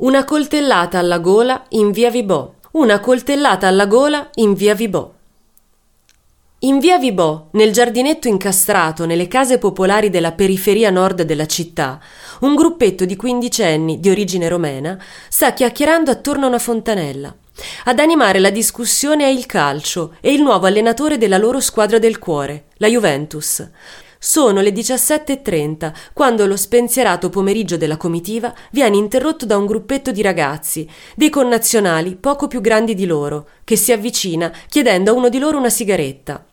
Una 0.00 0.22
coltellata 0.22 1.00
alla 1.00 1.18
gola 1.18 1.64
in 1.70 1.90
via 1.90 2.08
Vibò. 2.08 2.54
Una 2.74 3.00
coltellata 3.00 3.66
alla 3.66 3.86
gola 3.86 4.30
in 4.34 4.54
via 4.54 4.72
Vibò. 4.72 5.12
In 6.60 6.78
via 6.78 6.98
Vibò, 6.98 7.48
nel 7.54 7.72
giardinetto 7.72 8.28
incastrato 8.28 9.06
nelle 9.06 9.26
case 9.26 9.58
popolari 9.58 10.08
della 10.08 10.30
periferia 10.30 10.90
nord 10.90 11.22
della 11.22 11.46
città, 11.46 11.98
un 12.42 12.54
gruppetto 12.54 13.04
di 13.06 13.16
quindicenni 13.16 13.98
di 13.98 14.08
origine 14.08 14.48
romena 14.48 14.96
sta 15.28 15.52
chiacchierando 15.52 16.12
attorno 16.12 16.44
a 16.44 16.48
una 16.48 16.60
fontanella. 16.60 17.34
Ad 17.86 17.98
animare 17.98 18.38
la 18.38 18.50
discussione 18.50 19.24
è 19.24 19.30
il 19.30 19.46
calcio 19.46 20.14
e 20.20 20.32
il 20.32 20.42
nuovo 20.42 20.66
allenatore 20.66 21.18
della 21.18 21.38
loro 21.38 21.58
squadra 21.58 21.98
del 21.98 22.20
cuore, 22.20 22.66
la 22.76 22.86
Juventus. 22.86 23.68
Sono 24.20 24.60
le 24.60 24.70
17.30 24.70 25.92
quando 26.12 26.44
lo 26.46 26.56
spensierato 26.56 27.30
pomeriggio 27.30 27.76
della 27.76 27.96
comitiva 27.96 28.52
viene 28.72 28.96
interrotto 28.96 29.46
da 29.46 29.56
un 29.56 29.66
gruppetto 29.66 30.10
di 30.10 30.22
ragazzi, 30.22 30.88
dei 31.14 31.30
connazionali 31.30 32.16
poco 32.16 32.48
più 32.48 32.60
grandi 32.60 32.96
di 32.96 33.06
loro, 33.06 33.48
che 33.62 33.76
si 33.76 33.92
avvicina 33.92 34.52
chiedendo 34.68 35.12
a 35.12 35.14
uno 35.14 35.28
di 35.28 35.38
loro 35.38 35.58
una 35.58 35.70
sigaretta. 35.70 36.47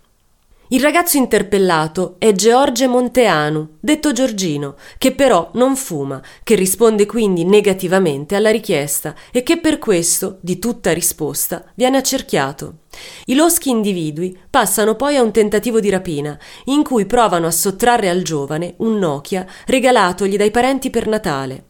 Il 0.69 0.81
ragazzo 0.81 1.17
interpellato 1.17 2.15
è 2.17 2.31
George 2.31 2.87
Monteanu, 2.87 3.77
detto 3.79 4.11
Giorgino, 4.11 4.77
che 4.97 5.11
però 5.11 5.51
non 5.53 5.75
fuma, 5.75 6.19
che 6.41 6.55
risponde 6.55 7.05
quindi 7.05 7.45
negativamente 7.45 8.35
alla 8.35 8.49
richiesta 8.49 9.13
e 9.31 9.43
che 9.43 9.59
per 9.59 9.77
questo, 9.77 10.39
di 10.41 10.57
tutta 10.57 10.91
risposta, 10.91 11.65
viene 11.75 11.97
accerchiato. 11.97 12.77
I 13.25 13.35
loschi 13.35 13.69
individui 13.69 14.35
passano 14.49 14.95
poi 14.95 15.17
a 15.17 15.21
un 15.21 15.31
tentativo 15.31 15.79
di 15.79 15.91
rapina, 15.91 16.35
in 16.63 16.83
cui 16.83 17.05
provano 17.05 17.45
a 17.45 17.51
sottrarre 17.51 18.09
al 18.09 18.23
giovane 18.23 18.73
un 18.77 18.97
Nokia 18.97 19.45
regalatogli 19.67 20.35
dai 20.35 20.49
parenti 20.49 20.89
per 20.89 21.05
Natale. 21.05 21.65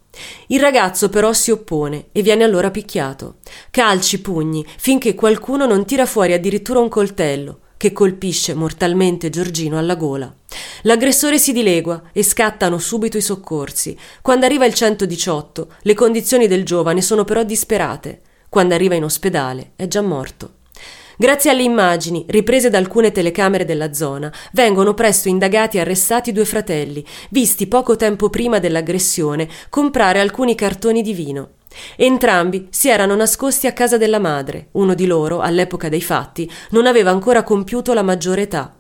Il 0.48 0.62
ragazzo 0.62 1.10
però 1.10 1.34
si 1.34 1.52
oppone 1.52 2.06
e 2.14 2.22
viene 2.22 2.46
allora 2.46 2.72
picchiato. 2.72 3.40
Calci, 3.72 4.22
pugni, 4.22 4.66
finché 4.78 5.16
qualcuno 5.16 5.66
non 5.66 5.84
tira 5.84 6.06
fuori 6.06 6.32
addirittura 6.32 6.80
un 6.80 6.88
coltello 6.88 7.60
che 7.78 7.92
colpisce 7.92 8.54
mortalmente 8.54 9.30
Giorgino 9.30 9.78
alla 9.78 9.96
gola. 9.96 10.34
L'aggressore 10.84 11.38
si 11.38 11.52
dilegua 11.52 12.02
e 12.12 12.24
scattano 12.24 12.78
subito 12.78 13.18
i 13.18 13.22
soccorsi. 13.22 13.98
Quando 14.22 14.46
arriva 14.46 14.66
il 14.66 14.74
118, 14.74 15.68
le 15.82 15.94
condizioni 15.94 16.48
del 16.48 16.64
giovane 16.64 17.02
sono 17.02 17.24
però 17.24 17.44
disperate. 17.44 18.22
Quando 18.50 18.74
arriva 18.74 18.96
in 18.96 19.04
ospedale 19.04 19.72
è 19.76 19.88
già 19.88 20.02
morto. 20.02 20.54
Grazie 21.18 21.50
alle 21.52 21.64
immagini, 21.64 22.26
riprese 22.28 22.70
da 22.70 22.78
alcune 22.78 23.12
telecamere 23.12 23.64
della 23.64 23.94
zona, 23.94 24.32
vengono 24.52 24.94
presto 24.94 25.30
indagati 25.30 25.78
e 25.78 25.80
arrestati 25.80 26.34
due 26.34 26.44
fratelli, 26.44 27.06
visti 27.30 27.68
poco 27.68 27.96
tempo 27.96 28.30
prima 28.30 28.60
dell'aggressione 28.60 29.48
comprare 29.70 30.20
alcuni 30.20 30.56
cartoni 30.56 31.02
di 31.02 31.14
vino. 31.14 31.50
Entrambi 31.96 32.68
si 32.70 32.90
erano 32.90 33.16
nascosti 33.16 33.68
a 33.68 33.74
casa 33.74 33.98
della 33.98 34.20
madre. 34.20 34.68
Uno 34.72 34.94
di 34.94 35.06
loro, 35.06 35.40
all'epoca 35.40 35.90
dei 35.90 36.02
fatti, 36.02 36.50
non 36.72 36.86
aveva 36.86 37.12
ancora 37.12 37.44
compiuto 37.44 37.94
la 37.94 38.04
maggiore 38.04 38.44
età. 38.44 38.76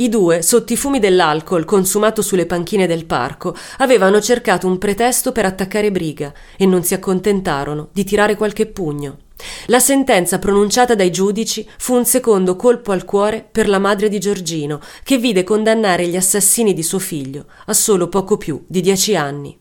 I 0.00 0.08
due, 0.08 0.42
sotto 0.42 0.72
i 0.72 0.76
fumi 0.76 1.00
dell'alcol 1.00 1.64
consumato 1.64 2.22
sulle 2.22 2.46
panchine 2.46 2.86
del 2.86 3.04
parco, 3.04 3.56
avevano 3.78 4.20
cercato 4.20 4.68
un 4.68 4.78
pretesto 4.78 5.32
per 5.32 5.44
attaccare 5.44 5.90
Briga 5.90 6.32
e 6.56 6.66
non 6.66 6.84
si 6.84 6.94
accontentarono 6.94 7.88
di 7.92 8.04
tirare 8.04 8.36
qualche 8.36 8.66
pugno. 8.66 9.18
La 9.66 9.80
sentenza 9.80 10.38
pronunciata 10.38 10.94
dai 10.94 11.10
giudici 11.10 11.68
fu 11.78 11.94
un 11.94 12.04
secondo 12.04 12.54
colpo 12.54 12.92
al 12.92 13.04
cuore 13.04 13.46
per 13.50 13.68
la 13.68 13.80
madre 13.80 14.08
di 14.08 14.20
Giorgino, 14.20 14.80
che 15.02 15.18
vide 15.18 15.42
condannare 15.42 16.06
gli 16.06 16.16
assassini 16.16 16.74
di 16.74 16.84
suo 16.84 17.00
figlio 17.00 17.46
a 17.66 17.72
solo 17.72 18.08
poco 18.08 18.36
più 18.36 18.62
di 18.68 18.80
dieci 18.80 19.16
anni. 19.16 19.58